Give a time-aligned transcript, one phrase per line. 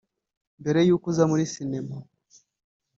[0.61, 1.95] mbere y’uko uza muri sinema